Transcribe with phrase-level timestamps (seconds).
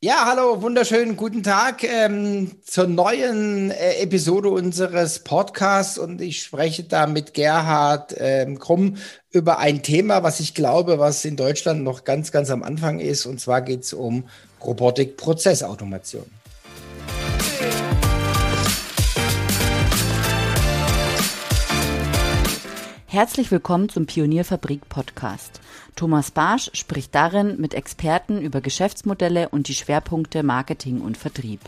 [0.00, 6.84] Ja, hallo, wunderschönen guten Tag ähm, zur neuen äh, Episode unseres Podcasts und ich spreche
[6.84, 8.98] da mit Gerhard ähm, Krumm
[9.32, 13.26] über ein Thema, was ich glaube, was in Deutschland noch ganz, ganz am Anfang ist
[13.26, 14.28] und zwar geht es um
[14.64, 16.30] Robotik-Prozessautomation.
[23.10, 25.62] Herzlich willkommen zum Pionierfabrik Podcast.
[25.96, 31.60] Thomas Barsch spricht darin mit Experten über Geschäftsmodelle und die Schwerpunkte Marketing und Vertrieb.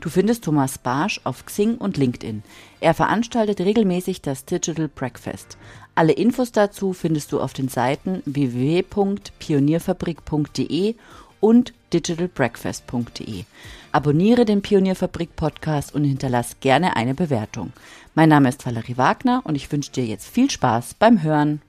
[0.00, 2.42] Du findest Thomas Barsch auf Xing und LinkedIn.
[2.80, 5.58] Er veranstaltet regelmäßig das Digital Breakfast.
[5.94, 10.96] Alle Infos dazu findest du auf den Seiten www.pionierfabrik.de
[11.38, 13.44] und digitalbreakfast.de.
[13.92, 17.72] Abonniere den Pionierfabrik Podcast und hinterlass gerne eine Bewertung.
[18.16, 21.62] Mein Name ist Valerie Wagner und ich wünsche dir jetzt viel Spaß beim Hören.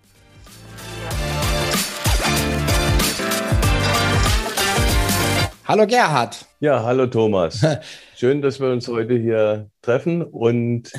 [5.66, 6.48] Hallo Gerhard.
[6.60, 7.64] Ja, hallo Thomas.
[8.16, 10.24] Schön, dass wir uns heute hier treffen.
[10.24, 10.92] Und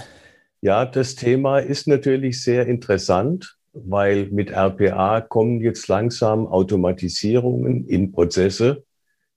[0.61, 8.12] ja, das Thema ist natürlich sehr interessant, weil mit RPA kommen jetzt langsam Automatisierungen in
[8.12, 8.84] Prozesse,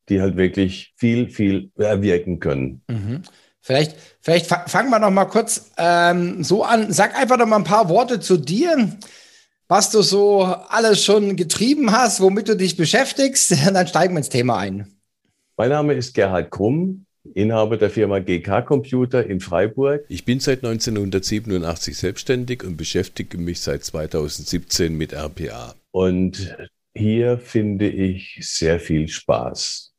[0.08, 2.83] die halt wirklich viel, viel erwirken können.
[2.87, 3.23] Mhm.
[3.66, 6.94] Vielleicht, vielleicht fangen wir noch mal kurz ähm, so an.
[6.94, 8.95] Sag einfach noch mal ein paar Worte zu dir,
[9.67, 13.55] was du so alles schon getrieben hast, womit du dich beschäftigst.
[13.73, 14.93] Dann steigen wir ins Thema ein.
[15.58, 20.05] Mein Name ist Gerhard Krumm, Inhaber der Firma GK Computer in Freiburg.
[20.09, 25.73] Ich bin seit 1987 selbstständig und beschäftige mich seit 2017 mit RPA.
[25.89, 26.55] Und
[26.93, 29.94] hier finde ich sehr viel Spaß.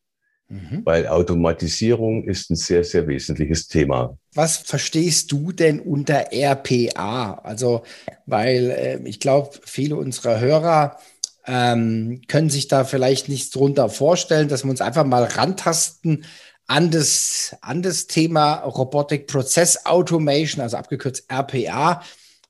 [0.48, 0.82] Mhm.
[0.84, 4.16] Weil Automatisierung ist ein sehr, sehr wesentliches Thema.
[4.32, 7.40] Was verstehst du denn unter RPA?
[7.42, 7.82] Also,
[8.26, 10.98] weil äh, ich glaube, viele unserer Hörer
[11.46, 16.24] ähm, können sich da vielleicht nichts drunter vorstellen, dass wir uns einfach mal rantasten
[16.68, 22.02] an das, an das Thema Robotic Process Automation, also abgekürzt RPA.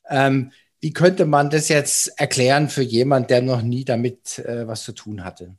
[0.09, 4.85] Ähm, wie könnte man das jetzt erklären für jemand, der noch nie damit äh, was
[4.85, 5.57] zu tun hatte?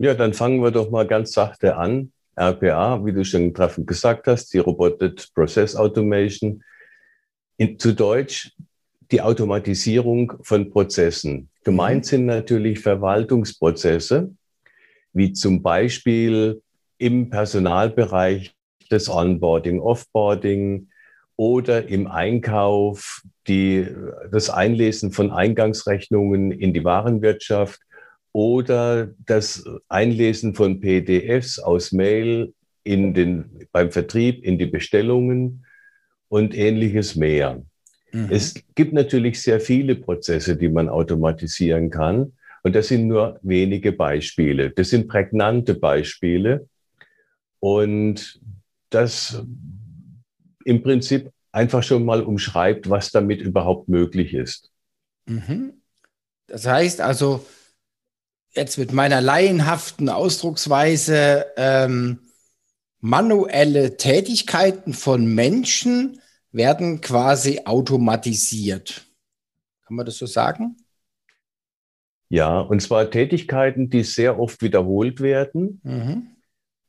[0.00, 2.12] Ja, dann fangen wir doch mal ganz sachte an.
[2.36, 6.62] RPA, wie du schon treffend gesagt hast, die Roboted Process Automation.
[7.56, 8.52] In, zu Deutsch
[9.10, 11.48] die Automatisierung von Prozessen.
[11.64, 12.08] Gemeint mhm.
[12.08, 14.32] sind natürlich Verwaltungsprozesse,
[15.12, 16.62] wie zum Beispiel
[16.98, 18.52] im Personalbereich
[18.90, 20.88] das Onboarding, Offboarding
[21.34, 23.88] oder im Einkauf die,
[24.30, 27.80] das Einlesen von Eingangsrechnungen in die Warenwirtschaft
[28.32, 32.52] oder das Einlesen von PDFs aus Mail
[32.84, 35.64] in den, beim Vertrieb in die Bestellungen
[36.28, 37.62] und ähnliches mehr.
[38.12, 38.28] Mhm.
[38.30, 42.32] Es gibt natürlich sehr viele Prozesse, die man automatisieren kann.
[42.62, 44.70] Und das sind nur wenige Beispiele.
[44.70, 46.68] Das sind prägnante Beispiele.
[47.60, 48.40] Und
[48.90, 49.42] das
[50.64, 54.70] im Prinzip einfach schon mal umschreibt, was damit überhaupt möglich ist.
[55.26, 55.74] Mhm.
[56.46, 57.44] Das heißt also,
[58.52, 62.20] jetzt mit meiner laienhaften Ausdrucksweise, ähm,
[63.00, 66.20] manuelle Tätigkeiten von Menschen
[66.50, 69.06] werden quasi automatisiert.
[69.86, 70.76] Kann man das so sagen?
[72.28, 76.26] Ja, und zwar Tätigkeiten, die sehr oft wiederholt werden mhm.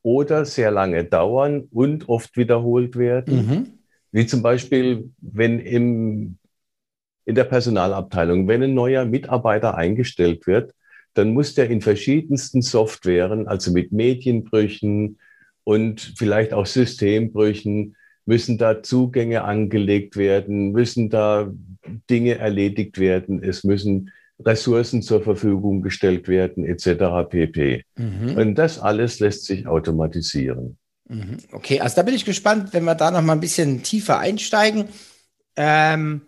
[0.02, 3.46] oder sehr lange dauern und oft wiederholt werden.
[3.46, 3.78] Mhm.
[4.12, 6.36] Wie zum Beispiel, wenn im,
[7.24, 10.74] in der Personalabteilung, wenn ein neuer Mitarbeiter eingestellt wird,
[11.14, 15.18] dann muss der in verschiedensten Softwaren, also mit Medienbrüchen
[15.64, 21.50] und vielleicht auch Systembrüchen, müssen da Zugänge angelegt werden, müssen da
[22.08, 24.10] Dinge erledigt werden, es müssen
[24.44, 27.28] Ressourcen zur Verfügung gestellt werden, etc.
[27.28, 27.84] pp.
[27.96, 28.36] Mhm.
[28.36, 30.78] Und das alles lässt sich automatisieren.
[31.08, 31.38] Mhm.
[31.52, 34.88] Okay, also da bin ich gespannt, wenn wir da noch mal ein bisschen tiefer einsteigen,
[35.56, 36.22] ähm,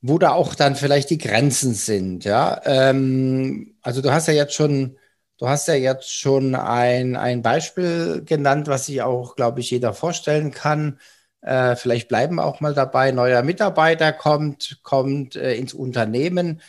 [0.00, 2.24] wo da auch dann vielleicht die Grenzen sind.
[2.24, 4.96] Ja, ähm, also du hast ja jetzt schon,
[5.38, 9.94] du hast ja jetzt schon ein, ein Beispiel genannt, was sich auch, glaube ich, jeder
[9.94, 10.98] vorstellen kann.
[11.40, 13.10] Äh, vielleicht bleiben wir auch mal dabei.
[13.12, 16.60] Neuer Mitarbeiter kommt, kommt äh, ins Unternehmen.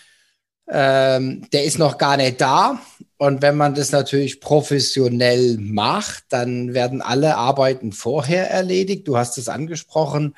[0.72, 2.80] Ähm, der ist noch gar nicht da.
[3.18, 9.08] Und wenn man das natürlich professionell macht, dann werden alle Arbeiten vorher erledigt.
[9.08, 10.36] Du hast es angesprochen.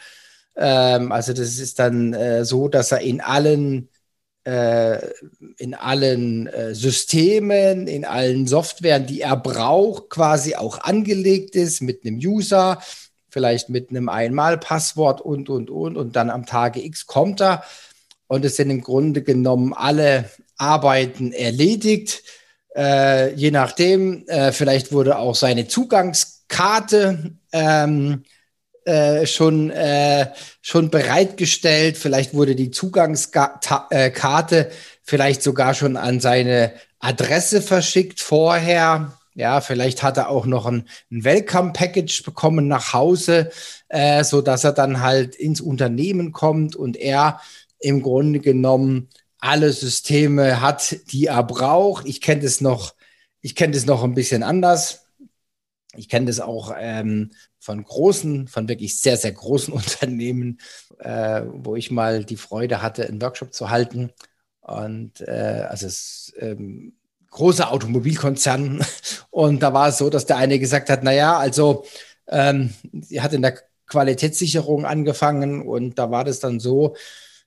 [0.55, 3.89] Ähm, also das ist dann äh, so, dass er in allen
[4.43, 4.99] äh,
[5.57, 12.05] in allen äh, Systemen, in allen Softwaren, die er braucht, quasi auch angelegt ist mit
[12.05, 12.81] einem User,
[13.29, 15.95] vielleicht mit einem Einmalpasswort und, und, und.
[15.95, 17.63] Und dann am Tage X kommt er.
[18.27, 22.23] Und es sind im Grunde genommen alle Arbeiten erledigt.
[22.75, 28.40] Äh, je nachdem, äh, vielleicht wurde auch seine Zugangskarte ähm, äh,
[29.25, 30.27] schon, äh,
[30.61, 31.97] schon bereitgestellt.
[31.97, 34.69] Vielleicht wurde die Zugangskarte äh,
[35.03, 39.17] vielleicht sogar schon an seine Adresse verschickt vorher.
[39.33, 43.51] Ja, vielleicht hat er auch noch ein, ein Welcome-Package bekommen nach Hause,
[43.87, 47.39] äh, so er dann halt ins Unternehmen kommt und er
[47.79, 49.09] im Grunde genommen
[49.39, 52.05] alle Systeme hat, die er braucht.
[52.05, 52.93] Ich kenne das noch,
[53.41, 55.05] ich kenne das noch ein bisschen anders.
[55.95, 57.31] Ich kenne das auch ähm,
[57.61, 60.59] von großen, von wirklich sehr, sehr großen Unternehmen,
[60.99, 64.11] äh, wo ich mal die Freude hatte, einen Workshop zu halten.
[64.61, 66.93] Und äh, also es ähm,
[67.29, 68.83] große Automobilkonzern.
[69.29, 71.85] Und da war es so, dass der eine gesagt hat, naja, also
[72.27, 76.95] ähm, sie hat in der Qualitätssicherung angefangen und da war das dann so,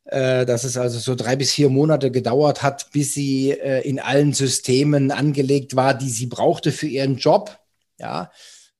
[0.04, 3.98] äh, dass es also so drei bis vier Monate gedauert hat, bis sie äh, in
[3.98, 7.58] allen Systemen angelegt war, die sie brauchte für ihren Job.
[7.98, 8.30] Ja,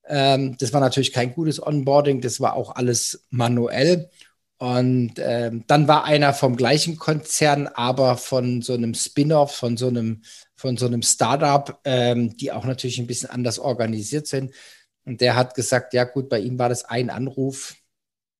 [0.06, 4.10] ähm, das war natürlich kein gutes Onboarding, das war auch alles manuell.
[4.58, 9.88] Und ähm, dann war einer vom gleichen Konzern, aber von so einem Spin-off, von so
[9.88, 10.22] einem,
[10.54, 14.54] von so einem Startup, ähm, die auch natürlich ein bisschen anders organisiert sind.
[15.04, 17.76] Und der hat gesagt, ja gut, bei ihm war das ein Anruf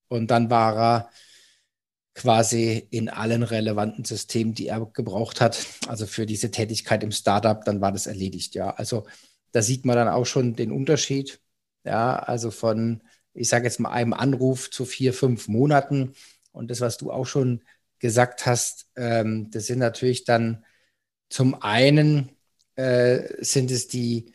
[0.09, 1.11] und dann war er
[2.15, 7.65] quasi in allen relevanten Systemen, die er gebraucht hat, also für diese Tätigkeit im Startup,
[7.65, 8.71] dann war das erledigt, ja.
[8.71, 9.05] Also
[9.53, 11.41] da sieht man dann auch schon den Unterschied.
[11.85, 13.03] Ja, also von,
[13.35, 16.15] ich sage jetzt mal, einem Anruf zu vier, fünf Monaten.
[16.53, 17.63] Und das, was du auch schon
[17.99, 20.65] gesagt hast, ähm, das sind natürlich dann
[21.29, 22.31] zum einen
[22.77, 24.35] äh, sind es die,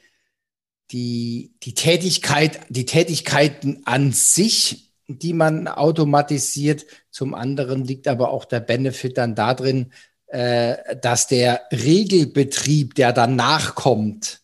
[0.91, 6.85] die, die Tätigkeit, die Tätigkeiten an sich, die man automatisiert.
[7.09, 9.93] Zum anderen liegt aber auch der Benefit dann darin,
[10.27, 14.41] äh, dass der Regelbetrieb, der danach kommt,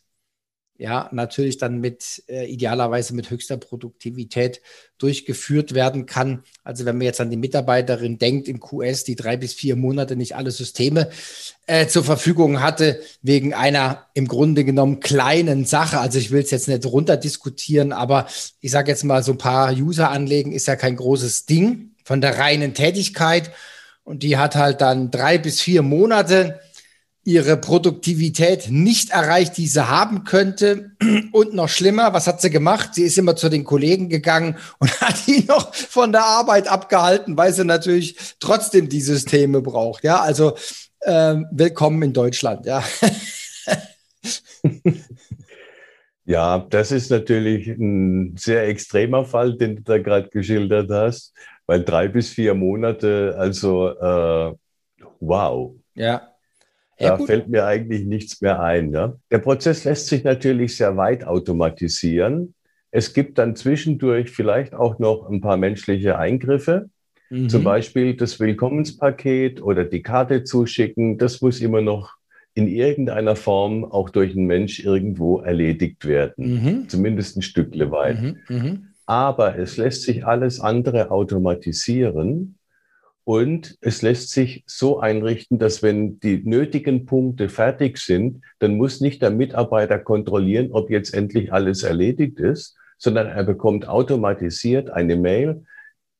[0.78, 4.62] ja, natürlich dann mit äh, idealerweise mit höchster Produktivität
[4.98, 6.44] durchgeführt werden kann.
[6.64, 10.18] Also wenn man jetzt an die Mitarbeiterin denkt im QS, die drei bis vier Monate
[10.18, 11.10] nicht alle Systeme
[11.66, 16.00] äh, zur Verfügung hatte, wegen einer im Grunde genommen kleinen Sache.
[16.00, 18.28] Also ich will es jetzt nicht runterdiskutieren, aber
[18.60, 22.20] ich sage jetzt mal, so ein paar User anlegen ist ja kein großes Ding von
[22.20, 23.52] der reinen Tätigkeit.
[24.04, 26.60] Und die hat halt dann drei bis vier Monate
[27.26, 30.92] ihre Produktivität nicht erreicht, die sie haben könnte.
[31.32, 32.94] Und noch schlimmer, was hat sie gemacht?
[32.94, 37.36] Sie ist immer zu den Kollegen gegangen und hat die noch von der Arbeit abgehalten,
[37.36, 40.04] weil sie natürlich trotzdem die Systeme braucht.
[40.04, 40.56] Ja, also
[41.02, 42.68] äh, willkommen in Deutschland.
[42.68, 42.84] Ja.
[46.26, 51.34] ja, das ist natürlich ein sehr extremer Fall, den du da gerade geschildert hast,
[51.66, 54.54] weil drei bis vier Monate, also äh,
[55.20, 55.74] wow.
[55.96, 56.35] Ja.
[56.98, 58.94] Da ja, fällt mir eigentlich nichts mehr ein.
[58.94, 59.16] Ja?
[59.30, 62.54] Der Prozess lässt sich natürlich sehr weit automatisieren.
[62.92, 66.90] Es gibt dann zwischendurch vielleicht auch noch ein paar menschliche Eingriffe.
[67.30, 67.50] Mhm.
[67.50, 71.18] Zum Beispiel das Willkommenspaket oder die Karte zuschicken.
[71.18, 72.16] Das muss immer noch
[72.54, 76.64] in irgendeiner Form auch durch einen Mensch irgendwo erledigt werden.
[76.64, 76.90] Mhm.
[76.90, 78.22] Zumindest ein Stückle weit.
[78.22, 78.38] Mhm.
[78.48, 78.88] mhm.
[79.08, 82.58] Aber es lässt sich alles andere automatisieren.
[83.26, 89.02] Und es lässt sich so einrichten, dass wenn die nötigen Punkte fertig sind, dann muss
[89.02, 95.16] nicht der Mitarbeiter kontrollieren, ob jetzt endlich alles erledigt ist, sondern er bekommt automatisiert eine
[95.16, 95.66] Mail.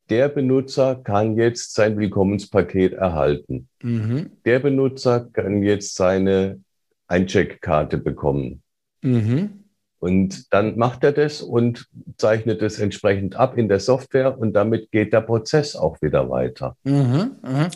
[0.10, 3.70] Der Benutzer kann jetzt sein Willkommenspaket erhalten.
[3.84, 4.32] Mhm.
[4.44, 6.60] Der Benutzer kann jetzt seine
[7.08, 8.64] Eincheckkarte bekommen.
[9.04, 9.65] Mhm.
[10.00, 11.88] Und dann macht er das und
[12.18, 16.76] zeichnet es entsprechend ab in der Software und damit geht der Prozess auch wieder weiter.
[16.84, 17.70] Mhm, mh.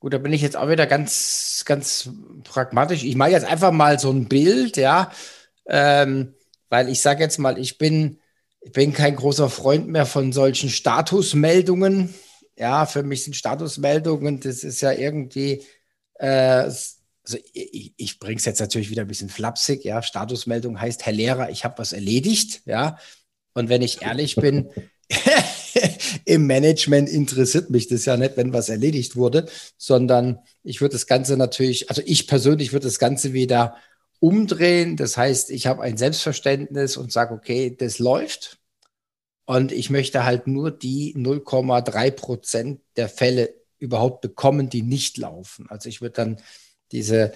[0.00, 2.10] Gut, da bin ich jetzt auch wieder ganz, ganz
[2.44, 3.02] pragmatisch.
[3.02, 5.10] Ich mache jetzt einfach mal so ein Bild, ja,
[5.66, 6.34] ähm,
[6.68, 8.20] weil ich sage jetzt mal, ich bin,
[8.60, 12.14] ich bin kein großer Freund mehr von solchen Statusmeldungen.
[12.56, 15.64] Ja, für mich sind Statusmeldungen, das ist ja irgendwie
[16.14, 16.70] äh,
[17.28, 20.02] also ich, ich bringe es jetzt natürlich wieder ein bisschen flapsig, ja.
[20.02, 22.98] Statusmeldung heißt, Herr Lehrer, ich habe was erledigt, ja.
[23.52, 24.70] Und wenn ich ehrlich bin,
[26.24, 31.06] im Management interessiert mich das ja nicht, wenn was erledigt wurde, sondern ich würde das
[31.06, 33.76] Ganze natürlich, also ich persönlich würde das Ganze wieder
[34.20, 34.96] umdrehen.
[34.96, 38.58] Das heißt, ich habe ein Selbstverständnis und sage, okay, das läuft.
[39.44, 45.66] Und ich möchte halt nur die 0,3 Prozent der Fälle überhaupt bekommen, die nicht laufen.
[45.68, 46.40] Also ich würde dann
[46.92, 47.32] diese,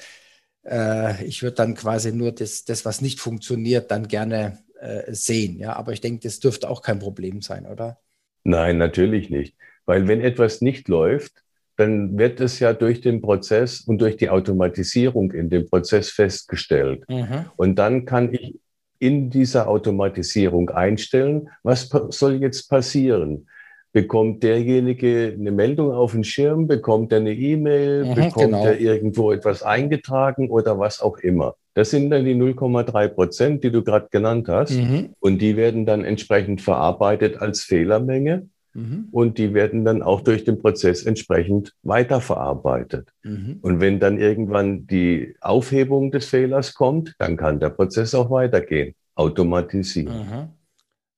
[0.65, 5.59] äh, ich würde dann quasi nur das, das, was nicht funktioniert, dann gerne äh, sehen.
[5.59, 7.99] Ja, aber ich denke, das dürfte auch kein Problem sein, oder?
[8.45, 9.57] Nein, natürlich nicht.
[9.87, 11.43] Weil wenn etwas nicht läuft,
[11.77, 17.05] dann wird es ja durch den Prozess und durch die Automatisierung in dem Prozess festgestellt.
[17.09, 17.47] Mhm.
[17.57, 18.61] Und dann kann ich
[18.99, 23.49] in dieser Automatisierung einstellen, was soll jetzt passieren?
[23.93, 26.67] Bekommt derjenige eine Meldung auf den Schirm?
[26.67, 28.07] Bekommt er eine E-Mail?
[28.07, 28.65] Mhm, bekommt genau.
[28.65, 31.57] er irgendwo etwas eingetragen oder was auch immer?
[31.75, 34.79] Das sind dann die 0,3 Prozent, die du gerade genannt hast.
[34.79, 35.11] Mhm.
[35.21, 38.49] Und die werden dann entsprechend verarbeitet als Fehlermenge.
[38.75, 39.09] Mhm.
[39.11, 43.09] Und die werden dann auch durch den Prozess entsprechend weiterverarbeitet.
[43.23, 43.59] Mhm.
[43.61, 48.95] Und wenn dann irgendwann die Aufhebung des Fehlers kommt, dann kann der Prozess auch weitergehen,
[49.15, 50.17] automatisieren.
[50.17, 50.49] Mhm.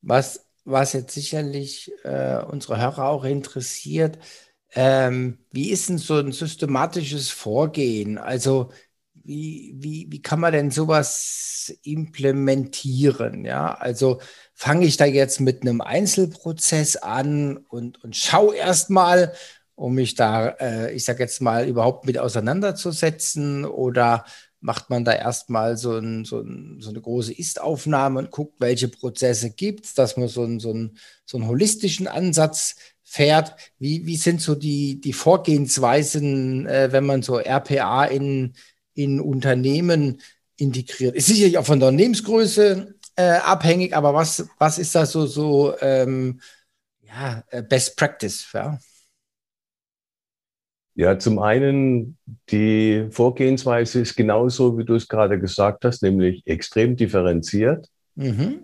[0.02, 4.18] Was was jetzt sicherlich äh, unsere Hörer auch interessiert.
[4.74, 8.18] Ähm, wie ist denn so ein systematisches Vorgehen?
[8.18, 8.70] Also
[9.14, 13.44] wie, wie, wie kann man denn sowas implementieren?
[13.44, 14.20] Ja, also
[14.54, 19.32] fange ich da jetzt mit einem Einzelprozess an und, und schaue erstmal,
[19.76, 24.24] um mich da, äh, ich sage jetzt mal, überhaupt mit auseinanderzusetzen oder
[24.64, 28.88] macht man da erstmal so, ein, so, ein, so eine große Ist-Aufnahme und guckt, welche
[28.88, 33.56] Prozesse gibt es, dass man so, ein, so, ein, so einen holistischen Ansatz fährt.
[33.78, 38.54] Wie, wie sind so die, die Vorgehensweisen, äh, wenn man so RPA in,
[38.94, 40.22] in Unternehmen
[40.56, 41.14] integriert?
[41.14, 45.78] Ist sicherlich auch von der Unternehmensgröße äh, abhängig, aber was, was ist da so, so
[45.82, 46.40] ähm,
[47.02, 48.46] ja, äh, Best Practice?
[48.54, 48.78] Ja?
[50.96, 52.16] Ja, zum einen,
[52.50, 57.88] die Vorgehensweise ist genauso, wie du es gerade gesagt hast, nämlich extrem differenziert.
[58.14, 58.60] Mhm.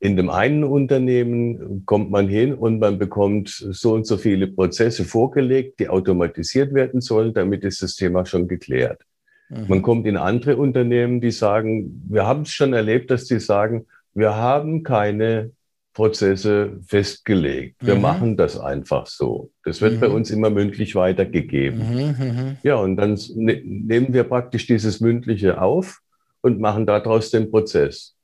[0.00, 5.04] In dem einen Unternehmen kommt man hin und man bekommt so und so viele Prozesse
[5.04, 7.34] vorgelegt, die automatisiert werden sollen.
[7.34, 9.02] Damit ist das Thema schon geklärt.
[9.50, 9.64] Mhm.
[9.68, 13.86] Man kommt in andere Unternehmen, die sagen, wir haben es schon erlebt, dass die sagen,
[14.14, 15.50] wir haben keine
[15.92, 17.76] Prozesse festgelegt.
[17.80, 18.02] Wir mhm.
[18.02, 19.50] machen das einfach so.
[19.64, 20.00] Das wird mhm.
[20.00, 21.78] bei uns immer mündlich weitergegeben.
[21.78, 22.56] Mhm, mhm.
[22.62, 26.00] Ja, und dann ne nehmen wir praktisch dieses Mündliche auf
[26.40, 28.14] und machen daraus den Prozess.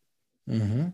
[0.47, 0.93] Mhm.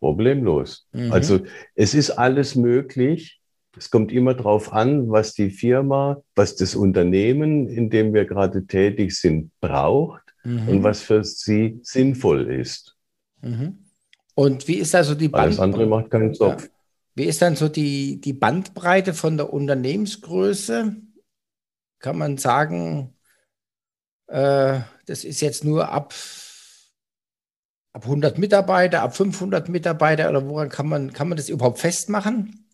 [0.00, 0.86] Problemlos.
[0.92, 1.12] Mhm.
[1.12, 1.40] Also
[1.74, 3.40] es ist alles möglich.
[3.76, 8.66] Es kommt immer darauf an, was die Firma, was das Unternehmen, in dem wir gerade
[8.66, 12.96] tätig sind, braucht und was für sie sinnvoll ist.
[13.42, 13.85] Mhm.
[14.38, 15.46] Und wie ist da so die Bandbreite?
[15.46, 16.64] Alles andere macht keinen Zopf.
[16.64, 16.68] Ja.
[17.14, 20.94] Wie ist dann so die, die Bandbreite von der Unternehmensgröße?
[21.98, 23.14] Kann man sagen,
[24.26, 26.12] äh, das ist jetzt nur ab,
[27.94, 32.68] ab 100 Mitarbeiter, ab 500 Mitarbeiter oder woran kann man, kann man das überhaupt festmachen?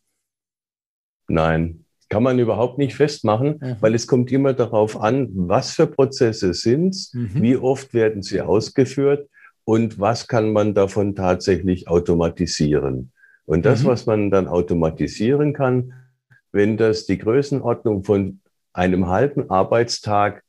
[1.29, 3.77] Nein, kann man überhaupt nicht festmachen, mhm.
[3.79, 7.41] weil es kommt immer darauf an, was für Prozesse sind es, mhm.
[7.41, 9.29] wie oft werden sie ausgeführt
[9.65, 13.13] und was kann man davon tatsächlich automatisieren.
[13.45, 13.87] Und das, mhm.
[13.87, 15.93] was man dann automatisieren kann,
[16.53, 18.41] wenn das die Größenordnung von
[18.73, 20.43] einem halben Arbeitstag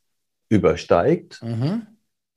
[0.50, 1.88] übersteigt, mhm.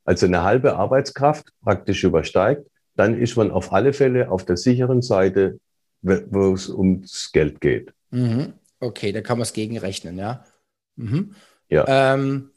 [0.05, 5.03] also eine halbe Arbeitskraft praktisch übersteigt, dann ist man auf alle Fälle auf der sicheren
[5.03, 5.59] Seite,
[6.03, 7.93] wo es ums Geld geht.
[8.11, 8.55] Mhm.
[8.81, 10.45] Okay, da kann man es gegenrechnen, ja.
[10.97, 11.35] Mhm.
[11.69, 12.15] Ja.
[12.15, 12.51] Ähm,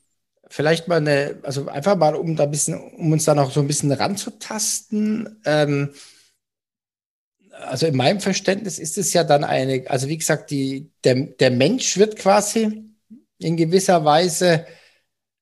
[0.49, 3.59] vielleicht mal eine, also einfach mal, um da ein bisschen, um uns da noch so
[3.61, 5.41] ein bisschen ranzutasten.
[5.45, 5.93] Ähm,
[7.51, 11.51] also in meinem Verständnis ist es ja dann eine, also wie gesagt, die, der, der
[11.51, 12.85] Mensch wird quasi
[13.37, 14.65] in gewisser Weise,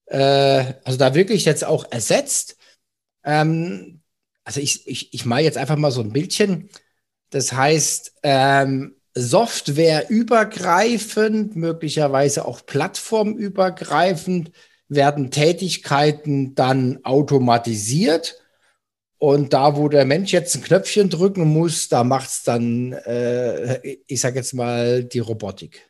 [0.08, 2.58] äh, also da wirklich jetzt auch ersetzt.
[3.24, 4.02] Ähm,
[4.44, 6.70] also ich, ich, ich mache jetzt einfach mal so ein Bildchen.
[7.30, 14.52] Das heißt, ähm, softwareübergreifend, möglicherweise auch plattformübergreifend
[14.90, 18.42] werden Tätigkeiten dann automatisiert.
[19.20, 23.98] Und da, wo der Mensch jetzt ein Knöpfchen drücken muss, da macht es dann, äh,
[24.06, 25.90] ich sage jetzt mal, die Robotik.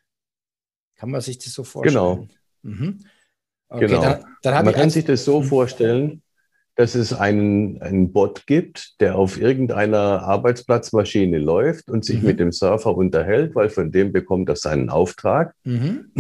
[0.96, 1.94] Kann man sich das so vorstellen?
[1.94, 2.28] Genau.
[2.62, 3.00] Mhm.
[3.70, 4.02] Okay, genau.
[4.02, 6.22] Dann, dann man kann sich das so vorstellen,
[6.78, 12.28] dass es einen, einen Bot gibt, der auf irgendeiner Arbeitsplatzmaschine läuft und sich mhm.
[12.28, 15.56] mit dem Surfer unterhält, weil von dem bekommt er seinen Auftrag.
[15.64, 16.12] Mhm.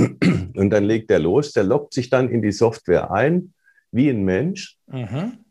[0.55, 3.53] Und dann legt er los, der lockt sich dann in die Software ein,
[3.91, 5.45] wie ein Mensch, mhm.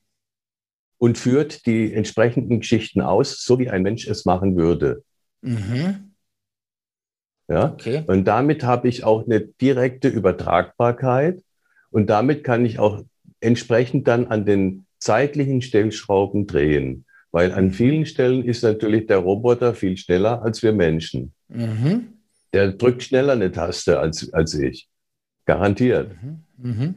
[0.99, 5.05] und führt die entsprechenden Geschichten aus, so wie ein Mensch es machen würde.
[5.41, 6.15] Mhm.
[7.47, 7.75] Ja?
[7.75, 8.03] Okay.
[8.09, 11.45] Und damit habe ich auch eine direkte Übertragbarkeit
[11.91, 13.05] und damit kann ich auch
[13.39, 17.05] entsprechend dann an den zeitlichen Stellschrauben drehen.
[17.33, 21.35] Weil an vielen Stellen ist natürlich der Roboter viel schneller als wir Menschen.
[21.49, 22.15] Mhm.
[22.53, 24.89] Der drückt schneller eine Taste als, als ich.
[25.45, 26.13] Garantiert.
[26.23, 26.45] Mhm.
[26.57, 26.95] Mhm.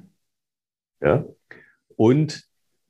[1.01, 1.25] Ja.
[1.95, 2.43] Und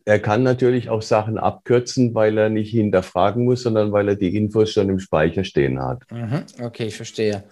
[0.05, 4.35] er kann natürlich auch Sachen abkürzen, weil er nicht hinterfragen muss, sondern weil er die
[4.35, 6.03] Infos schon im Speicher stehen hat.
[6.11, 6.43] Mhm.
[6.61, 7.43] Okay, ich verstehe.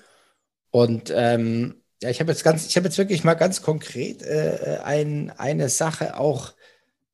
[0.72, 4.80] Und ähm, ja, ich habe jetzt ganz, ich habe jetzt wirklich mal ganz konkret äh,
[4.84, 6.54] ein, eine Sache auch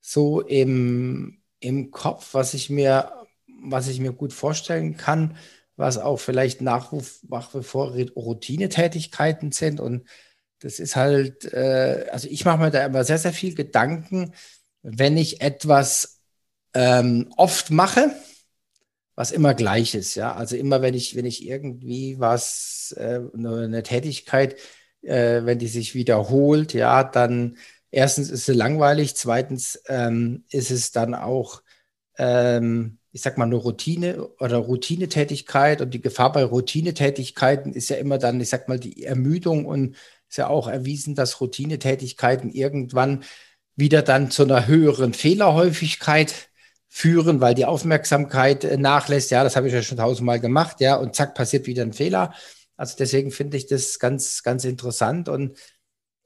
[0.05, 3.13] so im, im Kopf, was ich mir,
[3.63, 5.37] was ich mir gut vorstellen kann,
[5.77, 6.91] was auch vielleicht nach,
[7.29, 9.79] nach wie vor Routinetätigkeiten sind.
[9.79, 10.05] Und
[10.59, 14.33] das ist halt, äh, also ich mache mir da immer sehr, sehr viel Gedanken,
[14.81, 16.19] wenn ich etwas
[16.73, 18.11] ähm, oft mache,
[19.15, 20.35] was immer gleich ist, ja.
[20.35, 24.57] Also immer, wenn ich, wenn ich irgendwie was, äh, eine Tätigkeit,
[25.01, 27.57] äh, wenn die sich wiederholt, ja, dann
[27.93, 31.61] erstens ist sie langweilig, zweitens ähm, ist es dann auch,
[32.17, 37.97] ähm, ich sag mal, eine Routine oder Routinetätigkeit und die Gefahr bei Routinetätigkeiten ist ja
[37.97, 39.95] immer dann, ich sag mal, die Ermüdung und
[40.27, 43.23] ist ja auch erwiesen, dass Routinetätigkeiten irgendwann
[43.75, 46.49] wieder dann zu einer höheren Fehlerhäufigkeit
[46.89, 49.29] führen, weil die Aufmerksamkeit äh, nachlässt.
[49.31, 52.33] Ja, das habe ich ja schon tausendmal gemacht, ja, und zack, passiert wieder ein Fehler.
[52.75, 55.57] Also deswegen finde ich das ganz, ganz interessant und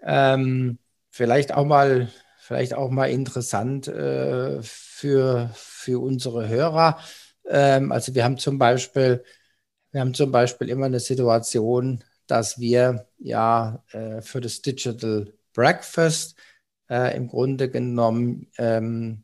[0.02, 0.80] ähm,
[1.18, 7.00] vielleicht auch mal, vielleicht auch mal interessant äh, für, für unsere Hörer.
[7.50, 9.24] Ähm, also wir haben zum Beispiel,
[9.92, 16.36] wir haben zum Beispiel immer eine Situation, dass wir ja äh, für das Digital Breakfast
[16.90, 19.24] äh, im Grunde genommen ähm,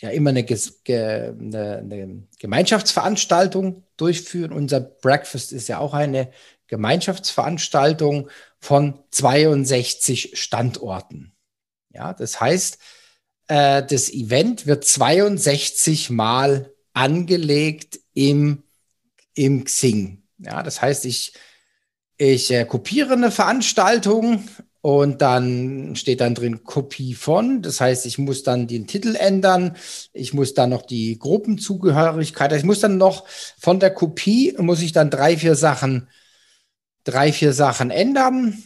[0.00, 4.52] ja immer eine, eine, eine, Gemeinschaftsveranstaltung durchführen.
[4.52, 6.30] Unser Breakfast ist ja auch eine
[6.72, 11.34] Gemeinschaftsveranstaltung von 62 Standorten.
[11.90, 12.78] Ja, das heißt,
[13.48, 18.62] äh, das Event wird 62 Mal angelegt im,
[19.34, 20.22] im Xing.
[20.38, 21.34] Ja, das heißt, ich,
[22.16, 24.42] ich äh, kopiere eine Veranstaltung
[24.80, 27.60] und dann steht dann drin Kopie von.
[27.60, 29.76] Das heißt, ich muss dann den Titel ändern.
[30.14, 32.50] Ich muss dann noch die Gruppenzugehörigkeit.
[32.54, 36.08] Ich muss dann noch von der Kopie muss ich dann drei, vier Sachen,
[37.04, 38.62] drei, vier Sachen ändern.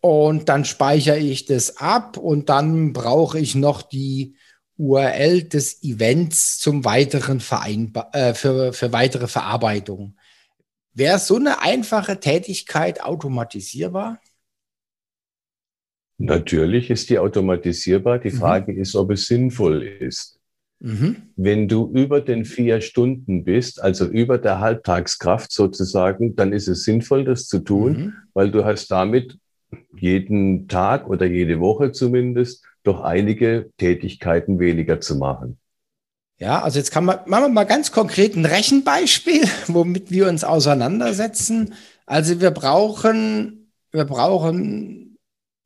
[0.00, 4.36] Und dann speichere ich das ab und dann brauche ich noch die
[4.78, 10.16] URL des Events zum weiteren Vereinba äh, für, für weitere Verarbeitung.
[10.94, 14.20] Wäre so eine einfache Tätigkeit automatisierbar?
[16.16, 18.18] Natürlich ist die automatisierbar.
[18.18, 18.38] Die mhm.
[18.38, 18.80] Frage mhm.
[18.80, 20.39] ist, ob es sinnvoll ist.
[20.80, 21.16] Mhm.
[21.36, 26.84] Wenn du über den vier Stunden bist, also über der Halbtagskraft sozusagen, dann ist es
[26.84, 28.12] sinnvoll, das zu tun, mhm.
[28.32, 29.38] weil du hast damit
[29.96, 35.58] jeden Tag oder jede Woche zumindest doch einige Tätigkeiten weniger zu machen.
[36.38, 40.42] Ja, also jetzt kann man, machen wir mal ganz konkret ein Rechenbeispiel, womit wir uns
[40.42, 41.74] auseinandersetzen.
[42.06, 45.18] Also wir brauchen, wir brauchen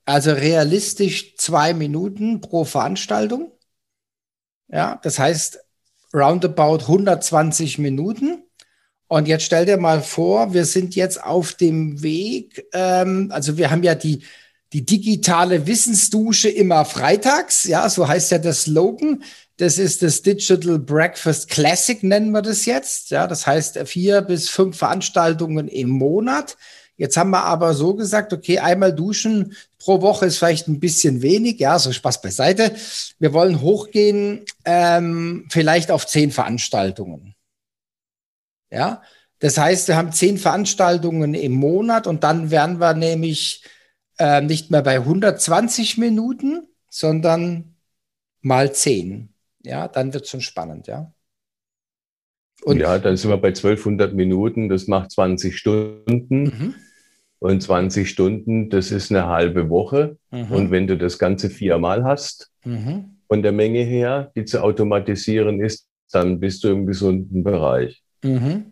[0.04, 3.52] also realistisch zwei Minuten pro Veranstaltung.
[4.68, 5.58] Ja, das heißt
[6.12, 8.44] roundabout 120 Minuten.
[9.08, 12.66] Und jetzt stell dir mal vor, wir sind jetzt auf dem Weg.
[12.72, 14.24] Ähm, also wir haben ja die,
[14.72, 17.64] die digitale Wissensdusche immer freitags.
[17.64, 19.22] Ja, so heißt ja der Slogan.
[19.56, 23.10] Das ist das Digital Breakfast Classic, nennen wir das jetzt.
[23.10, 26.56] Ja, das heißt vier bis fünf Veranstaltungen im Monat.
[26.96, 31.22] Jetzt haben wir aber so gesagt, okay, einmal duschen pro Woche ist vielleicht ein bisschen
[31.22, 32.74] wenig, ja, so Spaß beiseite.
[33.18, 37.34] Wir wollen hochgehen, ähm, vielleicht auf zehn Veranstaltungen.
[38.70, 39.02] Ja,
[39.40, 43.64] das heißt, wir haben zehn Veranstaltungen im Monat und dann wären wir nämlich
[44.18, 47.76] äh, nicht mehr bei 120 Minuten, sondern
[48.40, 49.34] mal zehn.
[49.62, 51.13] Ja, dann wird es schon spannend, ja.
[52.64, 56.42] Und ja, dann sind wir bei 1200 Minuten, das macht 20 Stunden.
[56.44, 56.74] Mhm.
[57.38, 60.16] Und 20 Stunden, das ist eine halbe Woche.
[60.30, 60.50] Mhm.
[60.50, 63.18] Und wenn du das Ganze viermal hast, mhm.
[63.28, 68.02] von der Menge her, die zu automatisieren ist, dann bist du im gesunden Bereich.
[68.22, 68.64] Mhm.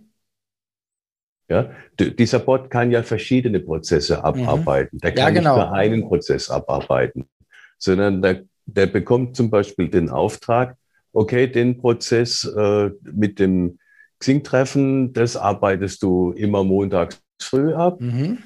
[1.50, 4.22] Ja, dieser Bot kann ja verschiedene Prozesse mhm.
[4.22, 4.98] abarbeiten.
[5.00, 5.56] Der kann ja, genau.
[5.56, 7.28] nicht nur einen Prozess abarbeiten,
[7.76, 10.78] sondern der, der bekommt zum Beispiel den Auftrag,
[11.12, 13.78] okay, den Prozess äh, mit dem
[14.22, 18.00] Xing-Treffen, das arbeitest du immer montags früh ab.
[18.00, 18.38] Mhm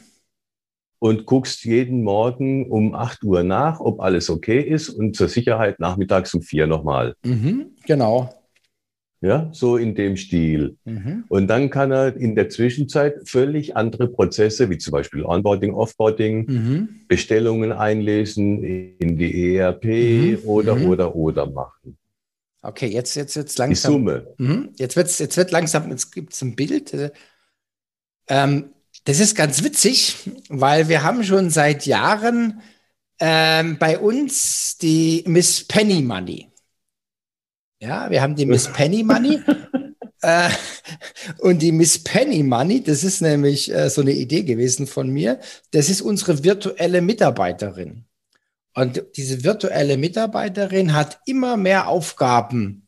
[0.98, 5.78] und guckst jeden Morgen um 8 Uhr nach, ob alles okay ist und zur Sicherheit
[5.78, 7.14] nachmittags um 4 nochmal.
[7.24, 8.30] Mhm, genau.
[9.22, 10.76] Ja, so in dem Stil.
[10.84, 11.24] Mhm.
[11.28, 16.46] Und dann kann er in der Zwischenzeit völlig andere Prozesse, wie zum Beispiel Onboarding, Offboarding,
[16.46, 16.88] mhm.
[17.08, 20.38] Bestellungen einlesen in die ERP mhm.
[20.44, 20.86] oder, mhm.
[20.86, 21.96] oder, oder machen.
[22.66, 23.92] Okay, jetzt, jetzt, jetzt langsam.
[23.92, 24.34] Die Summe.
[24.38, 24.72] Mhm.
[24.76, 27.12] Jetzt, wird's, jetzt wird langsam, jetzt gibt es ein Bild.
[28.28, 28.70] Ähm,
[29.04, 30.16] das ist ganz witzig,
[30.48, 32.60] weil wir haben schon seit Jahren
[33.20, 36.50] ähm, bei uns die Miss Penny Money.
[37.80, 39.40] Ja, wir haben die Miss Penny Money.
[40.22, 40.50] äh,
[41.38, 45.38] Und die Miss Penny Money, das ist nämlich äh, so eine Idee gewesen von mir,
[45.70, 48.06] das ist unsere virtuelle Mitarbeiterin.
[48.76, 52.86] Und diese virtuelle Mitarbeiterin hat immer mehr Aufgaben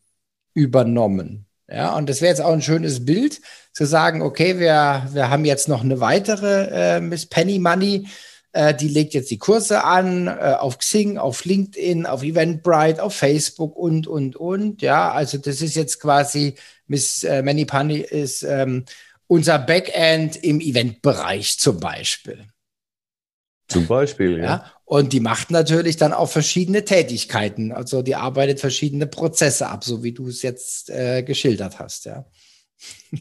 [0.53, 1.47] übernommen.
[1.67, 3.41] Ja, und das wäre jetzt auch ein schönes Bild,
[3.73, 8.07] zu sagen, okay, wir, wir haben jetzt noch eine weitere äh, Miss Penny Money,
[8.53, 13.15] äh, die legt jetzt die Kurse an äh, auf Xing, auf LinkedIn, auf Eventbrite, auf
[13.15, 14.83] Facebook und, und, und.
[14.83, 16.55] Ja, also das ist jetzt quasi,
[16.87, 18.85] Miss äh, Manipani ist ähm,
[19.27, 22.47] unser Backend im Eventbereich zum Beispiel.
[23.69, 24.45] Zum Beispiel, ja.
[24.45, 24.73] ja.
[24.89, 27.73] Und die macht natürlich dann auch verschiedene Tätigkeiten.
[27.73, 32.25] Also die arbeitet verschiedene Prozesse ab, so wie du es jetzt äh, geschildert hast, ja.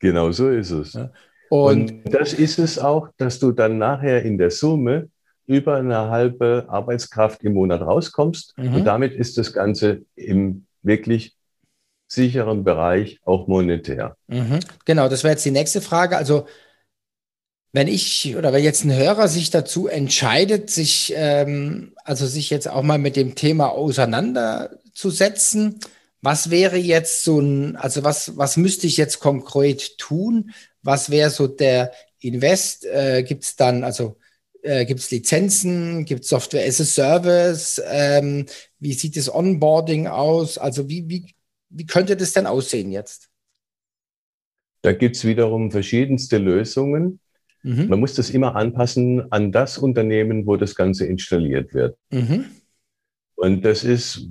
[0.00, 0.94] Genau so ist es.
[0.94, 1.12] Ja.
[1.48, 5.08] Und, und das ist es auch, dass du dann nachher in der Summe
[5.46, 8.58] über eine halbe Arbeitskraft im Monat rauskommst.
[8.58, 8.74] Mhm.
[8.74, 11.36] Und damit ist das Ganze im wirklich
[12.08, 14.16] sicheren Bereich auch monetär.
[14.26, 14.58] Mhm.
[14.84, 16.16] Genau, das wäre jetzt die nächste Frage.
[16.16, 16.46] Also
[17.72, 22.68] wenn ich oder wenn jetzt ein Hörer sich dazu entscheidet, sich ähm, also sich jetzt
[22.68, 25.80] auch mal mit dem Thema auseinanderzusetzen,
[26.22, 30.52] was wäre jetzt so ein, also was was müsste ich jetzt konkret tun,
[30.82, 32.84] was wäre so der Invest?
[32.86, 34.16] Äh, gibt es dann, also
[34.62, 37.82] äh, gibt es Lizenzen, gibt es Software as a Service?
[37.86, 38.46] Ähm,
[38.78, 40.58] wie sieht das Onboarding aus?
[40.58, 41.34] Also wie, wie,
[41.68, 43.28] wie könnte das denn aussehen jetzt?
[44.82, 47.20] Da gibt es wiederum verschiedenste Lösungen.
[47.68, 47.88] Mhm.
[47.88, 51.98] Man muss das immer anpassen an das Unternehmen, wo das Ganze installiert wird.
[52.10, 52.46] Mhm.
[53.34, 54.26] Und das ist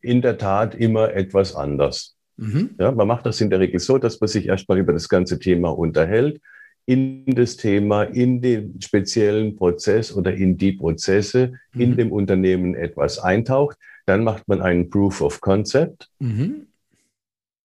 [0.00, 2.16] in der Tat immer etwas anders.
[2.36, 2.70] Mhm.
[2.78, 5.40] Ja, man macht das in der Regel so, dass man sich erstmal über das ganze
[5.40, 6.40] Thema unterhält,
[6.86, 11.80] in das Thema, in den speziellen Prozess oder in die Prozesse mhm.
[11.80, 13.76] in dem Unternehmen etwas eintaucht.
[14.06, 16.08] Dann macht man einen Proof of Concept.
[16.20, 16.68] Mhm.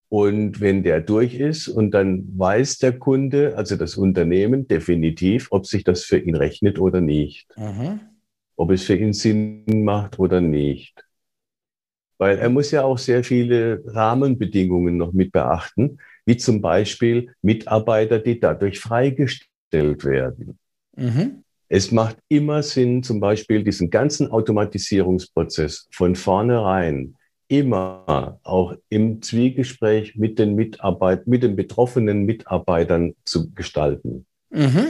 [0.10, 5.66] Und wenn der durch ist und dann weiß der Kunde, also das Unternehmen definitiv, ob
[5.66, 7.48] sich das für ihn rechnet oder nicht.
[7.58, 8.00] Mhm.
[8.56, 11.06] Ob es für ihn Sinn macht oder nicht.
[12.18, 18.20] Weil er muss ja auch sehr viele Rahmenbedingungen noch mit beachten, wie zum Beispiel Mitarbeiter,
[18.20, 20.58] die dadurch freigestellt werden.
[20.96, 21.44] Mhm.
[21.68, 27.16] Es macht immer Sinn, zum Beispiel diesen ganzen Automatisierungsprozess von vornherein
[27.48, 34.26] immer auch im Zwiegespräch mit den Mitarbeit mit den betroffenen Mitarbeitern zu gestalten.
[34.50, 34.88] Mhm.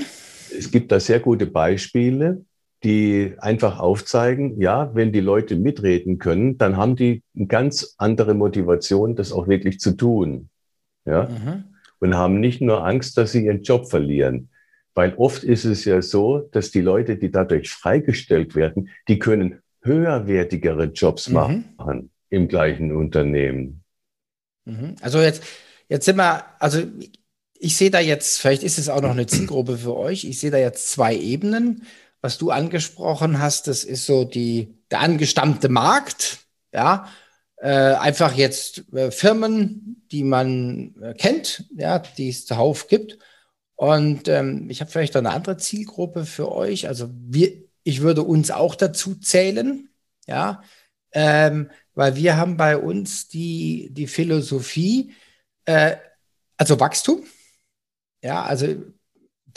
[0.58, 2.46] Es gibt da sehr gute Beispiele
[2.86, 8.36] die einfach aufzeigen, ja, wenn die Leute mitreden können, dann haben die eine ganz andere
[8.36, 10.50] Motivation, das auch wirklich zu tun.
[11.06, 11.24] Ja?
[11.24, 11.64] Mhm.
[12.00, 14.50] Und haben nicht nur Angst, dass sie ihren Job verlieren.
[14.94, 19.62] Weil oft ist es ja so, dass die Leute, die dadurch freigestellt werden, die können
[19.82, 21.34] höherwertigere Jobs mhm.
[21.34, 23.84] machen im gleichen Unternehmen.
[24.66, 24.96] Mhm.
[25.02, 25.44] Also jetzt,
[25.90, 26.84] jetzt sind wir, also
[27.58, 30.52] ich sehe da jetzt, vielleicht ist es auch noch eine Zielgruppe für euch, ich sehe
[30.52, 31.86] da jetzt zwei Ebenen
[32.26, 36.40] was du angesprochen hast, das ist so die, der angestammte Markt,
[36.74, 37.08] ja,
[37.58, 43.20] äh, einfach jetzt äh, Firmen, die man äh, kennt, ja, die es zuhauf gibt.
[43.76, 46.88] Und ähm, ich habe vielleicht eine andere Zielgruppe für euch.
[46.88, 47.52] Also wir,
[47.84, 49.90] ich würde uns auch dazu zählen,
[50.26, 50.64] ja,
[51.12, 55.14] ähm, weil wir haben bei uns die, die Philosophie,
[55.66, 55.96] äh,
[56.58, 57.24] also Wachstum.
[58.22, 58.68] Ja, also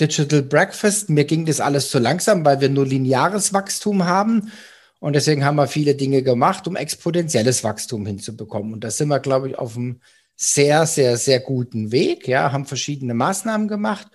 [0.00, 1.10] Digital Breakfast.
[1.10, 4.52] Mir ging das alles zu langsam, weil wir nur lineares Wachstum haben.
[5.00, 8.72] Und deswegen haben wir viele Dinge gemacht, um exponentielles Wachstum hinzubekommen.
[8.72, 10.00] Und da sind wir, glaube ich, auf einem
[10.36, 12.28] sehr, sehr, sehr guten Weg.
[12.28, 14.08] Ja, haben verschiedene Maßnahmen gemacht.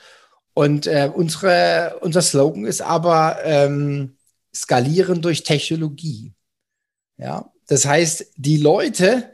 [0.53, 4.17] Und äh, unsere, unser Slogan ist aber ähm,
[4.53, 6.33] skalieren durch Technologie.
[7.17, 9.31] Ja, das heißt, die Leute,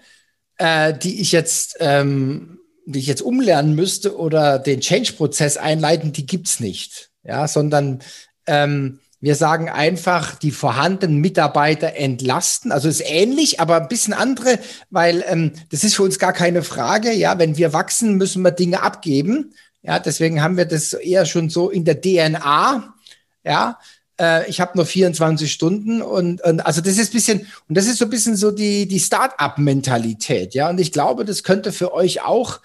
[0.57, 6.25] äh, die ich jetzt ähm, die ich jetzt umlernen müsste oder den Change-Prozess einleiten, die
[6.25, 7.11] gibt's nicht.
[7.23, 7.99] Ja, sondern
[8.47, 12.71] ähm, wir sagen einfach, die vorhandenen Mitarbeiter entlasten.
[12.71, 14.57] Also ist ähnlich, aber ein bisschen andere,
[14.89, 17.11] weil ähm, das ist für uns gar keine Frage.
[17.13, 19.53] Ja, wenn wir wachsen, müssen wir Dinge abgeben.
[19.83, 22.95] Ja, deswegen haben wir das eher schon so in der DNA.
[23.43, 23.79] Ja,
[24.19, 27.97] äh, ich habe nur 24 Stunden und, und also das ist bisschen und das ist
[27.97, 30.69] so ein bisschen so die die Start-up-Mentalität, ja.
[30.69, 32.59] Und ich glaube, das könnte für euch auch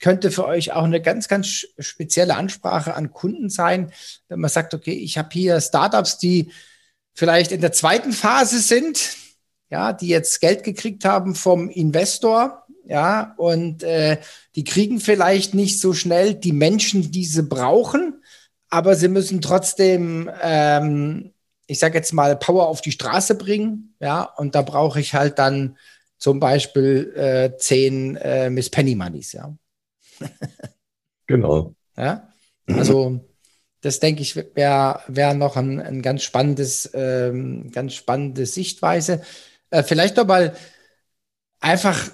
[0.00, 3.92] könnte für euch auch eine ganz ganz spezielle Ansprache an Kunden sein,
[4.28, 6.50] wenn man sagt, okay, ich habe hier Startups, die
[7.14, 9.16] vielleicht in der zweiten Phase sind,
[9.70, 14.18] ja, die jetzt Geld gekriegt haben vom Investor, ja, und äh,
[14.54, 18.22] die kriegen vielleicht nicht so schnell die Menschen, die sie brauchen
[18.70, 21.32] aber sie müssen trotzdem, ähm,
[21.66, 23.94] ich sage jetzt mal, Power auf die Straße bringen.
[24.00, 25.76] Ja, und da brauche ich halt dann
[26.18, 29.32] zum Beispiel äh, zehn äh, Miss Penny Moneys.
[29.32, 29.54] Ja.
[31.26, 31.74] genau.
[31.96, 32.28] Ja,
[32.66, 33.20] also
[33.80, 39.22] das denke ich wäre wär noch ein, ein ganz spannendes, ähm, ganz spannende Sichtweise.
[39.70, 40.56] Äh, vielleicht noch mal
[41.60, 42.10] einfach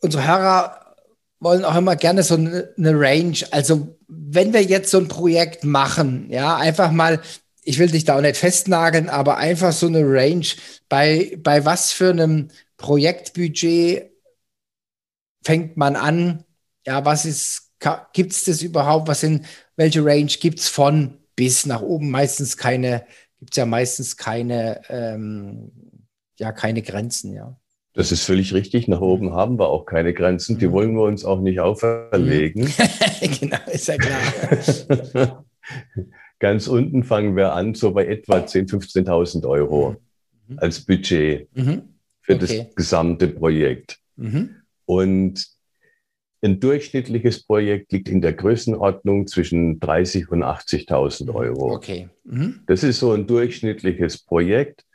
[0.00, 0.89] unsere Hörer
[1.40, 3.38] wollen auch immer gerne so eine, Range.
[3.50, 7.20] Also wenn wir jetzt so ein Projekt machen, ja, einfach mal,
[7.64, 10.46] ich will dich da auch nicht festnageln, aber einfach so eine Range,
[10.88, 14.10] bei, bei was für einem Projektbudget
[15.44, 16.44] fängt man an?
[16.86, 17.72] Ja, was ist,
[18.12, 19.08] gibt es das überhaupt?
[19.08, 22.10] Was sind, welche Range gibt es von bis nach oben?
[22.10, 23.06] Meistens keine,
[23.38, 25.72] gibt es ja meistens keine, ähm,
[26.38, 27.59] ja, keine Grenzen, ja.
[27.92, 28.86] Das ist völlig richtig.
[28.88, 30.58] Nach oben haben wir auch keine Grenzen.
[30.58, 30.72] Die mhm.
[30.72, 32.68] wollen wir uns auch nicht auferlegen.
[33.40, 35.44] genau, ist ja klar.
[36.38, 39.96] Ganz unten fangen wir an, so bei etwa 10.000, 15.000 Euro
[40.48, 40.58] mhm.
[40.58, 41.82] als Budget mhm.
[42.22, 42.66] für okay.
[42.66, 43.98] das gesamte Projekt.
[44.16, 44.56] Mhm.
[44.86, 45.46] Und
[46.42, 51.30] ein durchschnittliches Projekt liegt in der Größenordnung zwischen 30.000 und 80.000 mhm.
[51.30, 51.74] Euro.
[51.74, 52.08] Okay.
[52.24, 52.60] Mhm.
[52.66, 54.86] Das ist so ein durchschnittliches Projekt.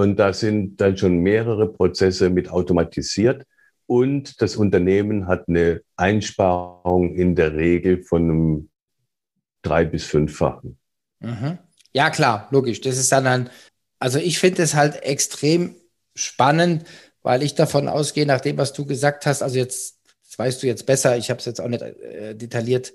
[0.00, 3.44] Und da sind dann schon mehrere Prozesse mit automatisiert.
[3.84, 8.70] Und das Unternehmen hat eine Einsparung in der Regel von einem
[9.60, 10.78] drei- bis fünffachen.
[11.18, 11.58] Mhm.
[11.92, 12.80] Ja, klar, logisch.
[12.80, 13.50] Das ist dann ein,
[13.98, 15.74] also ich finde es halt extrem
[16.14, 16.86] spannend,
[17.20, 20.66] weil ich davon ausgehe, nach dem, was du gesagt hast, also jetzt, das weißt du
[20.66, 22.94] jetzt besser, ich habe es jetzt auch nicht äh, detailliert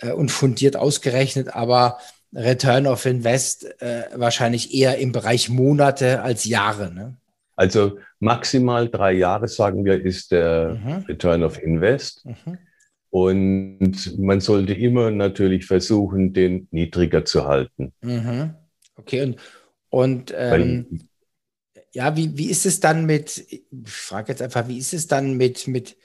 [0.00, 2.00] äh, und fundiert ausgerechnet, aber
[2.34, 6.92] Return of Invest äh, wahrscheinlich eher im Bereich Monate als Jahre.
[6.92, 7.16] Ne?
[7.56, 11.04] Also maximal drei Jahre, sagen wir, ist der mhm.
[11.08, 12.26] Return of Invest.
[12.26, 12.58] Mhm.
[13.10, 17.92] Und man sollte immer natürlich versuchen, den niedriger zu halten.
[18.00, 18.54] Mhm.
[18.96, 19.36] Okay, und,
[19.88, 21.08] und ähm,
[21.92, 25.36] ja, wie, wie ist es dann mit, ich frage jetzt einfach, wie ist es dann
[25.36, 25.96] mit, mit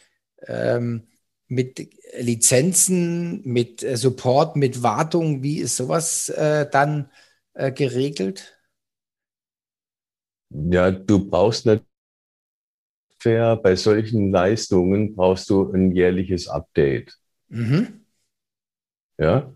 [0.45, 1.07] ähm,
[1.49, 7.09] mit Lizenzen, mit äh, Support, mit Wartung, wie ist sowas äh, dann
[7.53, 8.57] äh, geregelt?
[10.51, 11.83] Ja, du brauchst nicht
[13.21, 17.17] bei solchen Leistungen brauchst du ein jährliches Update.
[17.49, 18.05] Mhm.
[19.17, 19.51] Ja,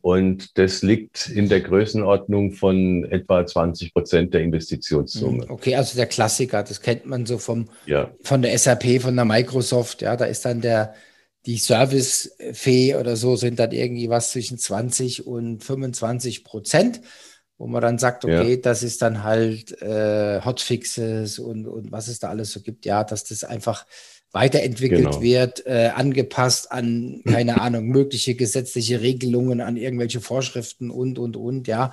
[0.00, 5.44] und das liegt in der Größenordnung von etwa 20 Prozent der Investitionssumme.
[5.44, 5.50] Mhm.
[5.50, 8.10] Okay, also der Klassiker, das kennt man so vom, ja.
[8.22, 10.02] von der SAP, von der Microsoft.
[10.02, 10.94] Ja, da ist dann der,
[11.46, 17.00] die Service-Fee oder so sind dann irgendwie was zwischen 20 und 25 Prozent,
[17.58, 18.56] wo man dann sagt, okay, ja.
[18.56, 23.04] das ist dann halt äh, Hotfixes und, und was es da alles so gibt, ja,
[23.04, 23.86] dass das einfach
[24.32, 25.22] weiterentwickelt genau.
[25.22, 31.68] wird, äh, angepasst an, keine Ahnung, mögliche gesetzliche Regelungen, an irgendwelche Vorschriften und, und, und,
[31.68, 31.92] ja.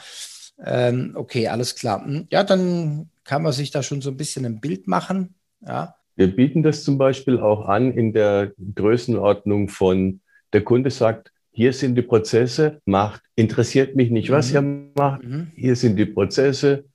[0.64, 2.04] Ähm, okay, alles klar.
[2.04, 5.96] Hm, ja, dann kann man sich da schon so ein bisschen ein Bild machen, ja.
[6.16, 10.22] Wir bieten das zum Beispiel auch an in der Größenordnung von,
[10.54, 14.56] der Kunde sagt, hier sind die Prozesse, macht, interessiert mich nicht, was mhm.
[14.56, 15.52] ihr macht, mhm.
[15.56, 16.86] hier sind die Prozesse,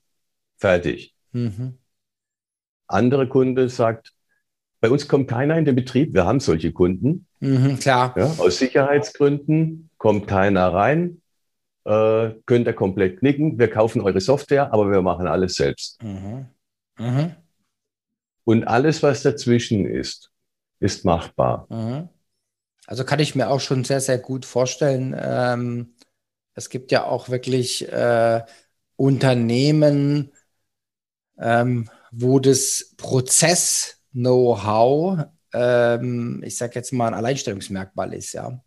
[0.57, 1.15] fertig.
[1.33, 1.79] Mhm.
[2.87, 4.13] Andere Kunde sagt,
[4.81, 7.27] bei uns kommt keiner in den Betrieb, wir haben solche Kunden.
[7.41, 8.15] Mhm, klar.
[8.17, 11.21] Ja, aus Sicherheitsgründen kommt keiner rein,
[11.85, 16.03] äh, könnt ihr komplett knicken, wir kaufen eure Software, aber wir machen alles selbst.
[16.03, 16.47] Mhm.
[18.47, 20.31] Und alles, was dazwischen ist,
[20.79, 21.67] ist machbar.
[21.69, 22.09] Mhm.
[22.87, 25.17] Also kann ich mir auch schon sehr, sehr gut vorstellen.
[25.19, 25.97] Ähm,
[26.55, 28.45] es gibt ja auch wirklich äh,
[28.95, 30.31] Unternehmen,
[31.39, 38.63] ähm, wo das Prozess-Know-how, ähm, ich sage jetzt mal, ein Alleinstellungsmerkmal ist, ja.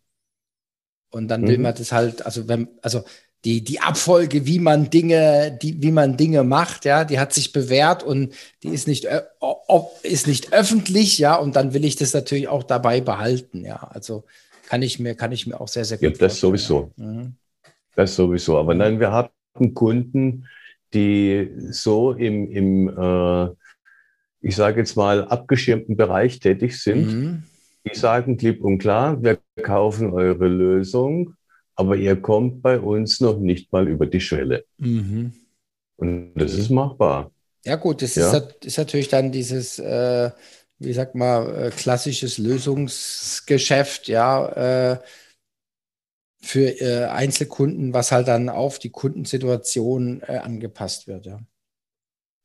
[1.09, 1.63] Und dann will mhm.
[1.63, 3.05] man das halt, also wenn, also
[3.45, 7.53] die, die Abfolge, wie man Dinge, die, wie man Dinge macht, ja, die hat sich
[7.53, 9.07] bewährt und die ist nicht,
[10.03, 13.77] ist nicht öffentlich, ja, und dann will ich das natürlich auch dabei behalten, ja.
[13.91, 14.25] Also
[14.67, 16.91] kann ich mir, kann ich mir auch sehr, sehr gut ja, das sowieso.
[16.97, 17.05] Ja.
[17.05, 17.33] Mhm.
[17.95, 18.57] Das sowieso.
[18.57, 20.45] Aber nein, wir haben Kunden,
[20.93, 23.49] die so im, im äh,
[24.41, 27.07] ich sage jetzt mal, abgeschirmten Bereich tätig sind.
[27.07, 27.43] Mhm.
[27.85, 31.35] Die sagen klipp und klar, wir kaufen eure Lösung
[31.79, 34.65] aber ihr kommt bei uns noch nicht mal über die Schwelle.
[34.79, 35.31] Mhm.
[35.95, 37.31] Und das ist machbar.
[37.63, 38.35] Ja, gut, das ja.
[38.35, 40.29] Ist, ist, natürlich dann dieses, äh,
[40.77, 44.99] wie sagt man, äh, klassisches Lösungsgeschäft, ja, äh,
[46.41, 51.39] für äh, Einzelkunden, was halt dann auf die Kundensituation äh, angepasst wird, ja.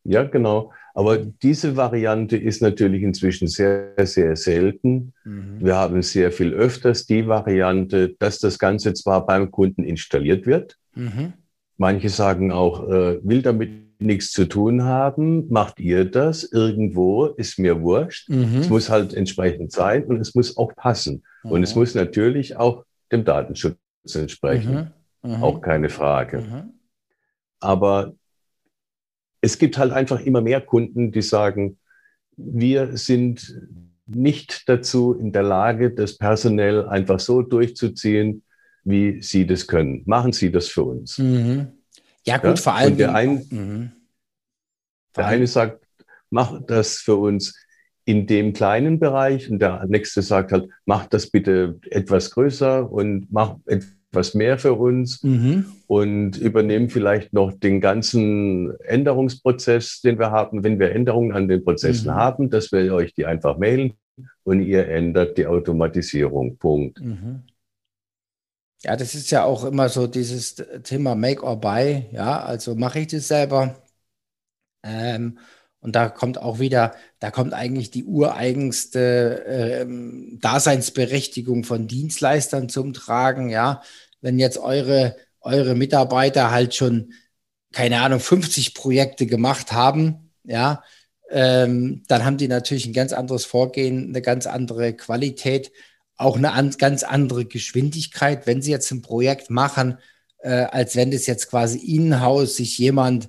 [0.05, 0.73] Ja, genau.
[0.95, 5.13] Aber diese Variante ist natürlich inzwischen sehr, sehr selten.
[5.25, 5.57] Mhm.
[5.59, 10.79] Wir haben sehr viel öfters die Variante, dass das Ganze zwar beim Kunden installiert wird.
[10.95, 11.33] Mhm.
[11.77, 17.59] Manche sagen auch, äh, will damit nichts zu tun haben, macht ihr das irgendwo, ist
[17.59, 18.29] mir wurscht.
[18.29, 18.59] Mhm.
[18.61, 21.25] Es muss halt entsprechend sein und es muss auch passen.
[21.43, 21.51] Mhm.
[21.51, 23.77] Und es muss natürlich auch dem Datenschutz
[24.15, 24.93] entsprechen.
[25.23, 25.37] Mhm.
[25.37, 25.43] Mhm.
[25.43, 26.39] Auch keine Frage.
[26.39, 26.75] Mhm.
[27.59, 28.15] Aber
[29.45, 31.79] es gibt halt einfach immer mehr Kunden, die sagen,
[32.37, 33.61] wir sind
[34.07, 38.43] nicht dazu in der Lage, das personell einfach so durchzuziehen,
[38.85, 40.03] wie Sie das können.
[40.07, 41.19] Machen Sie das für uns.
[41.19, 41.69] Mhm.
[42.27, 42.57] Ja, gut, ja?
[42.57, 42.93] vor allem.
[42.93, 43.93] Und der, ein, mhm.
[45.15, 45.87] der eine sagt,
[46.31, 47.55] mach das für uns
[48.07, 53.29] in dem kleinen Bereich und der nächste sagt halt, mach das bitte etwas größer und
[53.31, 53.95] mach etwas
[54.35, 55.67] mehr für uns mhm.
[55.87, 61.65] und übernehmen vielleicht noch den ganzen Änderungsprozess, den wir haben, wenn wir Änderungen an den
[61.65, 62.15] Prozessen mhm.
[62.15, 63.95] haben, dass wir euch die einfach mailen
[64.45, 66.57] und ihr ändert die Automatisierung.
[66.57, 67.01] Punkt.
[67.01, 67.43] Mhm.
[68.83, 72.07] Ja, das ist ja auch immer so dieses Thema Make or Buy.
[72.13, 73.77] Ja, also mache ich das selber.
[74.83, 75.39] Ähm,
[75.81, 82.95] und da kommt auch wieder, da kommt eigentlich die ureigenste ähm, Daseinsberechtigung von Dienstleistern zum
[82.95, 83.51] Tragen.
[83.51, 83.83] Ja,
[84.25, 87.13] wenn jetzt eure, eure Mitarbeiter halt schon,
[87.73, 90.83] keine Ahnung, 50 Projekte gemacht haben, ja,
[91.31, 95.73] ähm, dann haben die natürlich ein ganz anderes Vorgehen, eine ganz andere Qualität,
[96.17, 99.99] auch eine an, ganz andere Geschwindigkeit, wenn sie jetzt ein Projekt machen,
[100.39, 103.29] äh, als wenn das jetzt quasi in-house sich jemand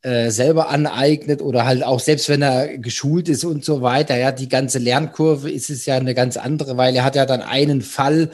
[0.00, 4.16] äh, selber aneignet oder halt auch selbst wenn er geschult ist und so weiter.
[4.16, 7.42] Ja, die ganze Lernkurve ist es ja eine ganz andere, weil er hat ja dann
[7.42, 8.30] einen Fall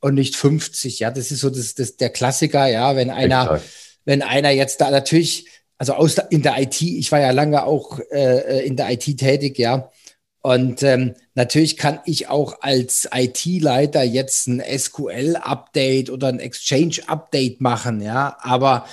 [0.00, 0.98] und nicht 50.
[0.98, 2.66] Ja, das ist so das, das der Klassiker.
[2.66, 3.64] Ja, wenn einer, Exakt.
[4.04, 5.46] wenn einer jetzt da natürlich
[5.80, 9.16] also aus der, in der IT, ich war ja lange auch äh, in der IT
[9.16, 9.90] tätig, ja.
[10.42, 18.02] Und ähm, natürlich kann ich auch als IT-Leiter jetzt ein SQL-Update oder ein Exchange-Update machen,
[18.02, 18.36] ja.
[18.40, 18.86] Aber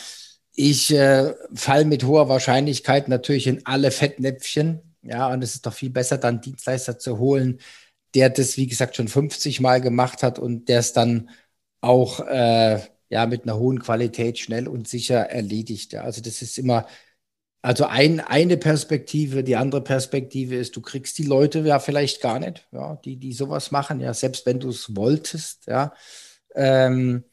[0.54, 5.28] ich äh, fall mit hoher Wahrscheinlichkeit natürlich in alle Fettnäpfchen, ja.
[5.28, 7.60] Und es ist doch viel besser, dann Dienstleister zu holen,
[8.16, 11.30] der das, wie gesagt, schon 50 Mal gemacht hat und der es dann
[11.82, 15.96] auch äh, ja mit einer hohen Qualität schnell und sicher erledigt.
[15.96, 16.88] Also das ist immer,
[17.62, 22.40] also ein, eine Perspektive, die andere Perspektive ist, du kriegst die Leute ja vielleicht gar
[22.40, 25.94] nicht, ja, die, die sowas machen, ja, selbst wenn du es wolltest, ja,
[26.56, 27.26] ähm,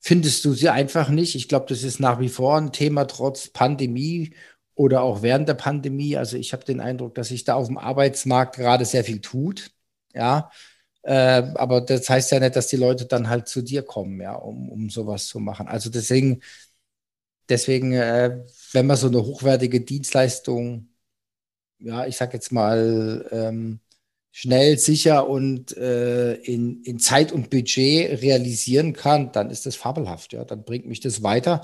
[0.00, 1.34] findest du sie einfach nicht.
[1.34, 4.34] Ich glaube, das ist nach wie vor ein Thema trotz Pandemie
[4.74, 6.16] oder auch während der Pandemie.
[6.16, 9.72] Also ich habe den Eindruck, dass sich da auf dem Arbeitsmarkt gerade sehr viel tut,
[10.18, 10.50] ja.
[11.02, 14.34] Äh, aber das heißt ja nicht, dass die Leute dann halt zu dir kommen, ja,
[14.34, 15.68] um, um sowas zu machen.
[15.68, 16.42] Also deswegen,
[17.48, 20.88] deswegen, äh, wenn man so eine hochwertige Dienstleistung,
[21.78, 23.80] ja, ich sag jetzt mal, ähm,
[24.32, 30.32] schnell, sicher und äh, in, in Zeit und Budget realisieren kann, dann ist das fabelhaft,
[30.34, 30.44] ja.
[30.44, 31.62] Dann bringt mich das weiter.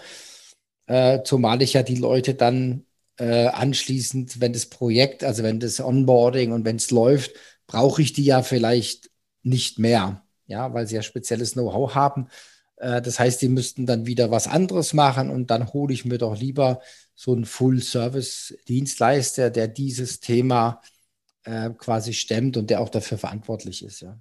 [0.86, 2.86] Äh, zumal ich ja die Leute dann
[3.18, 7.32] äh, anschließend, wenn das Projekt, also wenn das Onboarding und wenn es läuft,
[7.66, 9.10] brauche ich die ja vielleicht
[9.42, 12.28] nicht mehr, ja, weil sie ja spezielles Know-how haben.
[12.76, 16.18] Äh, das heißt, die müssten dann wieder was anderes machen und dann hole ich mir
[16.18, 16.80] doch lieber
[17.14, 20.80] so einen Full-Service-Dienstleister, der dieses Thema
[21.44, 24.00] äh, quasi stemmt und der auch dafür verantwortlich ist.
[24.00, 24.18] Ja.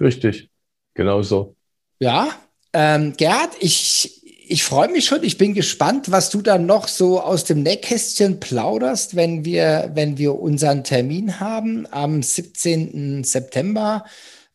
[0.00, 0.50] Richtig,
[0.94, 1.56] genau so.
[1.98, 2.30] Ja,
[2.72, 4.19] ähm, Gerd, ich,
[4.50, 5.22] ich freue mich schon.
[5.22, 10.18] Ich bin gespannt, was du dann noch so aus dem Nähkästchen plauderst, wenn wir, wenn
[10.18, 13.22] wir unseren Termin haben am 17.
[13.22, 14.04] September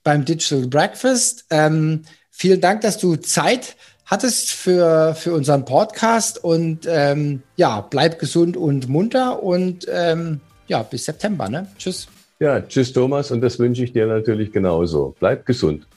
[0.03, 1.45] beim Digital Breakfast.
[1.49, 8.19] Ähm, vielen Dank, dass du Zeit hattest für, für unseren Podcast und ähm, ja, bleib
[8.19, 11.47] gesund und munter und ähm, ja, bis September.
[11.47, 11.67] Ne?
[11.77, 12.09] Tschüss.
[12.41, 15.15] Ja, tschüss Thomas und das wünsche ich dir natürlich genauso.
[15.19, 15.87] Bleib gesund.